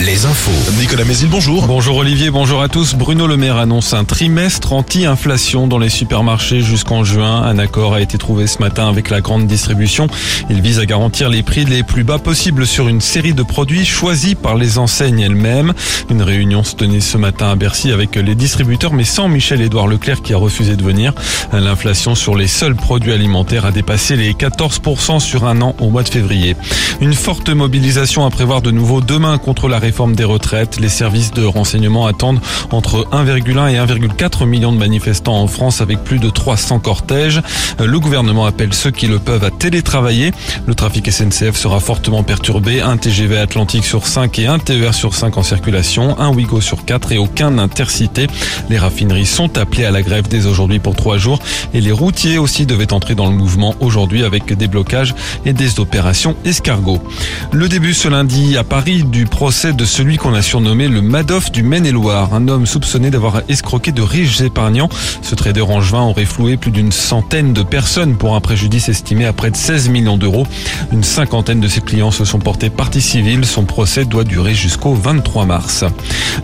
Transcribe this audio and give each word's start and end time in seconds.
Les 0.00 0.24
infos. 0.24 0.52
Nicolas 0.78 1.04
Mézil, 1.04 1.28
bonjour. 1.28 1.66
Bonjour 1.66 1.96
Olivier, 1.96 2.30
bonjour 2.30 2.62
à 2.62 2.68
tous. 2.68 2.94
Bruno 2.94 3.26
Le 3.26 3.36
Maire 3.36 3.56
annonce 3.56 3.92
un 3.92 4.04
trimestre 4.04 4.72
anti-inflation 4.72 5.66
dans 5.66 5.78
les 5.78 5.88
supermarchés 5.88 6.60
jusqu'en 6.60 7.02
juin. 7.02 7.42
Un 7.42 7.58
accord 7.58 7.94
a 7.94 8.00
été 8.00 8.18
trouvé 8.18 8.46
ce 8.46 8.60
matin 8.60 8.88
avec 8.88 9.10
la 9.10 9.20
grande 9.20 9.48
distribution. 9.48 10.06
Il 10.48 10.60
vise 10.60 10.78
à 10.78 10.86
garantir 10.86 11.28
les 11.28 11.42
prix 11.42 11.64
les 11.64 11.82
plus 11.82 12.04
bas 12.04 12.20
possibles 12.20 12.68
sur 12.68 12.86
une 12.86 13.00
série 13.00 13.32
de 13.32 13.42
produits 13.42 13.84
choisis 13.84 14.36
par 14.36 14.54
les 14.54 14.78
enseignes 14.78 15.18
elles-mêmes. 15.18 15.72
Une 16.08 16.22
réunion 16.22 16.62
se 16.62 16.76
tenait 16.76 17.00
ce 17.00 17.18
matin 17.18 17.50
à 17.50 17.56
Bercy 17.56 17.90
avec 17.90 18.14
les 18.14 18.36
distributeurs, 18.36 18.92
mais 18.92 19.02
sans 19.02 19.26
Michel-Édouard 19.26 19.88
Leclerc 19.88 20.22
qui 20.22 20.34
a 20.34 20.38
refusé 20.38 20.76
de 20.76 20.84
venir. 20.84 21.14
L'inflation 21.52 22.14
sur 22.14 22.36
les 22.36 22.46
seuls 22.46 22.76
produits 22.76 23.12
alimentaires 23.12 23.64
a 23.64 23.72
dépassé 23.72 24.14
les 24.14 24.34
14% 24.34 25.18
sur 25.18 25.46
un 25.46 25.60
an 25.62 25.74
au 25.80 25.90
mois 25.90 26.04
de 26.04 26.10
février. 26.10 26.54
Une 27.00 27.14
forte 27.14 27.48
mobilisation 27.48 28.24
à 28.24 28.30
prévoir 28.30 28.62
de 28.62 28.70
nouveau 28.70 29.00
demain 29.00 29.36
contre 29.48 29.68
la 29.68 29.78
réforme 29.78 30.14
des 30.14 30.24
retraites. 30.24 30.78
Les 30.78 30.90
services 30.90 31.30
de 31.30 31.42
renseignement 31.42 32.04
attendent 32.04 32.40
entre 32.70 33.08
1,1 33.12 33.72
et 33.72 33.78
1,4 33.78 34.44
millions 34.44 34.72
de 34.72 34.76
manifestants 34.76 35.40
en 35.40 35.46
France 35.46 35.80
avec 35.80 36.04
plus 36.04 36.18
de 36.18 36.28
300 36.28 36.80
cortèges. 36.80 37.40
Le 37.82 37.98
gouvernement 37.98 38.44
appelle 38.44 38.74
ceux 38.74 38.90
qui 38.90 39.06
le 39.06 39.18
peuvent 39.18 39.44
à 39.44 39.50
télétravailler. 39.50 40.32
Le 40.66 40.74
trafic 40.74 41.10
SNCF 41.10 41.56
sera 41.56 41.80
fortement 41.80 42.22
perturbé. 42.22 42.82
Un 42.82 42.98
TGV 42.98 43.38
Atlantique 43.38 43.86
sur 43.86 44.06
5 44.06 44.38
et 44.38 44.46
un 44.48 44.58
TER 44.58 44.92
sur 44.92 45.14
5 45.14 45.38
en 45.38 45.42
circulation, 45.42 46.20
un 46.20 46.28
Ouigo 46.28 46.60
sur 46.60 46.84
4 46.84 47.12
et 47.12 47.18
aucun 47.18 47.56
intercité. 47.56 48.26
Les 48.68 48.76
raffineries 48.76 49.24
sont 49.24 49.56
appelées 49.56 49.86
à 49.86 49.90
la 49.90 50.02
grève 50.02 50.28
dès 50.28 50.44
aujourd'hui 50.44 50.78
pour 50.78 50.94
trois 50.94 51.16
jours 51.16 51.38
et 51.72 51.80
les 51.80 51.92
routiers 51.92 52.36
aussi 52.36 52.66
devaient 52.66 52.92
entrer 52.92 53.14
dans 53.14 53.30
le 53.30 53.34
mouvement 53.34 53.74
aujourd'hui 53.80 54.24
avec 54.24 54.52
des 54.52 54.68
blocages 54.68 55.14
et 55.46 55.54
des 55.54 55.80
opérations 55.80 56.36
escargots. 56.44 57.00
Le 57.50 57.66
début 57.70 57.94
ce 57.94 58.08
lundi 58.08 58.58
à 58.58 58.64
Paris 58.64 59.04
du 59.04 59.24
procès 59.38 59.72
de 59.72 59.84
celui 59.84 60.16
qu'on 60.16 60.34
a 60.34 60.42
surnommé 60.42 60.88
le 60.88 61.00
Madoff 61.00 61.52
du 61.52 61.62
Maine-et-Loire, 61.62 62.34
un 62.34 62.48
homme 62.48 62.66
soupçonné 62.66 63.08
d'avoir 63.08 63.42
escroqué 63.48 63.92
de 63.92 64.02
riches 64.02 64.40
épargnants. 64.40 64.88
Ce 65.22 65.36
trader 65.36 65.62
angevin 65.62 66.02
aurait 66.02 66.24
floué 66.24 66.56
plus 66.56 66.72
d'une 66.72 66.90
centaine 66.90 67.52
de 67.52 67.62
personnes 67.62 68.16
pour 68.16 68.34
un 68.34 68.40
préjudice 68.40 68.88
estimé 68.88 69.26
à 69.26 69.32
près 69.32 69.52
de 69.52 69.56
16 69.56 69.90
millions 69.90 70.16
d'euros. 70.16 70.44
Une 70.90 71.04
cinquantaine 71.04 71.60
de 71.60 71.68
ses 71.68 71.80
clients 71.82 72.10
se 72.10 72.24
sont 72.24 72.40
portés 72.40 72.68
partie 72.68 73.00
civile. 73.00 73.46
Son 73.46 73.64
procès 73.64 74.04
doit 74.04 74.24
durer 74.24 74.54
jusqu'au 74.54 74.92
23 74.92 75.44
mars. 75.44 75.84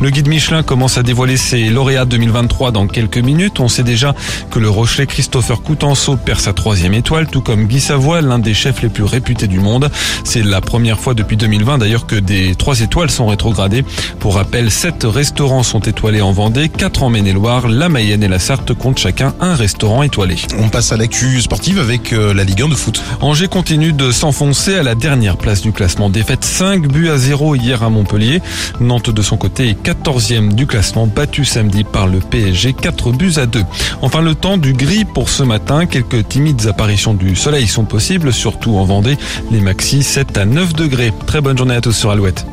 Le 0.00 0.10
guide 0.10 0.28
Michelin 0.28 0.62
commence 0.62 0.96
à 0.96 1.02
dévoiler 1.02 1.36
ses 1.36 1.70
lauréats 1.70 2.04
2023 2.04 2.70
dans 2.70 2.86
quelques 2.86 3.18
minutes. 3.18 3.58
On 3.58 3.66
sait 3.66 3.82
déjà 3.82 4.14
que 4.52 4.60
le 4.60 4.70
Rochelet 4.70 5.06
Christopher 5.06 5.62
Coutenceau 5.62 6.16
perd 6.16 6.38
sa 6.38 6.52
troisième 6.52 6.94
étoile, 6.94 7.26
tout 7.26 7.40
comme 7.40 7.66
Guy 7.66 7.80
Savoie, 7.80 8.20
l'un 8.20 8.38
des 8.38 8.54
chefs 8.54 8.82
les 8.82 8.88
plus 8.88 9.02
réputés 9.02 9.48
du 9.48 9.58
monde. 9.58 9.90
C'est 10.22 10.44
la 10.44 10.60
première 10.60 11.00
fois 11.00 11.14
depuis 11.14 11.36
2020 11.36 11.78
d'ailleurs 11.78 12.06
que 12.06 12.14
des 12.14 12.54
trois 12.54 12.83
étoiles 12.84 13.10
sont 13.10 13.26
rétrogradées. 13.26 13.84
Pour 14.20 14.36
rappel, 14.36 14.70
sept 14.70 15.04
restaurants 15.04 15.62
sont 15.62 15.80
étoilés 15.80 16.22
en 16.22 16.32
Vendée, 16.32 16.68
quatre 16.68 17.02
en 17.02 17.10
Maine-et-Loire, 17.10 17.68
la 17.68 17.88
Mayenne 17.88 18.22
et 18.22 18.28
la 18.28 18.38
Sarthe 18.38 18.74
comptent 18.74 18.98
chacun 18.98 19.34
un 19.40 19.54
restaurant 19.54 20.02
étoilé. 20.02 20.36
On 20.58 20.68
passe 20.68 20.92
à 20.92 20.96
l'actu 20.96 21.40
sportive 21.40 21.78
avec 21.80 22.12
euh, 22.12 22.32
la 22.32 22.44
Ligue 22.44 22.62
1 22.62 22.68
de 22.68 22.74
foot. 22.74 23.02
Angers 23.20 23.48
continue 23.48 23.92
de 23.92 24.12
s'enfoncer 24.12 24.76
à 24.76 24.82
la 24.82 24.94
dernière 24.94 25.36
place 25.36 25.62
du 25.62 25.72
classement. 25.72 26.10
Défaite 26.10 26.44
5 26.44 26.86
buts 26.86 27.08
à 27.08 27.16
0 27.16 27.56
hier 27.56 27.82
à 27.82 27.90
Montpellier. 27.90 28.40
Nantes 28.80 29.10
de 29.10 29.22
son 29.22 29.36
côté 29.36 29.70
est 29.70 29.86
14e 29.86 30.52
du 30.54 30.66
classement, 30.66 31.06
battu 31.06 31.44
samedi 31.44 31.84
par 31.84 32.06
le 32.06 32.20
PSG 32.20 32.74
4 32.74 33.12
buts 33.12 33.34
à 33.36 33.46
2. 33.46 33.62
Enfin 34.02 34.20
le 34.20 34.34
temps 34.34 34.58
du 34.58 34.72
gris 34.72 35.04
pour 35.04 35.28
ce 35.28 35.42
matin. 35.42 35.86
Quelques 35.86 36.28
timides 36.28 36.66
apparitions 36.66 37.14
du 37.14 37.34
soleil 37.36 37.66
sont 37.66 37.84
possibles, 37.84 38.32
surtout 38.32 38.76
en 38.76 38.84
Vendée. 38.84 39.16
Les 39.50 39.60
maxi 39.60 40.02
7 40.02 40.36
à 40.36 40.44
9 40.44 40.74
degrés. 40.74 41.12
Très 41.26 41.40
bonne 41.40 41.56
journée 41.56 41.74
à 41.74 41.80
tous 41.80 41.92
sur 41.92 42.10
Alouette. 42.10 42.44